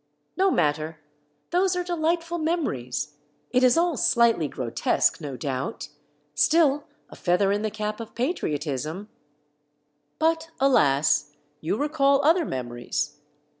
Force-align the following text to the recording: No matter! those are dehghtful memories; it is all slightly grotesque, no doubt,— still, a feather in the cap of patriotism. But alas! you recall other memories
No 0.35 0.49
matter! 0.49 0.99
those 1.51 1.75
are 1.75 1.83
dehghtful 1.83 2.41
memories; 2.41 3.17
it 3.51 3.63
is 3.63 3.77
all 3.77 3.97
slightly 3.97 4.47
grotesque, 4.47 5.21
no 5.21 5.37
doubt,— 5.37 5.89
still, 6.33 6.85
a 7.09 7.15
feather 7.15 7.51
in 7.51 7.61
the 7.61 7.69
cap 7.69 7.99
of 7.99 8.15
patriotism. 8.15 9.09
But 10.17 10.49
alas! 10.59 11.35
you 11.61 11.77
recall 11.77 12.25
other 12.25 12.45
memories 12.45 13.19